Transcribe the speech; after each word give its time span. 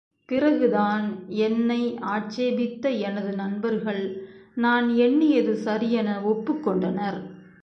பிறகுதான் 0.29 1.05
என்னை 1.41 1.79
ஆட்சேபித்த 2.13 2.89
எனது 3.07 3.31
நண்பர்கள், 3.33 4.03
நான் 4.57 4.87
எண்ணியது 4.97 5.53
சரியென 5.65 6.09
ஒப்புக்கொண் 6.25 6.81
டனர். 6.81 7.19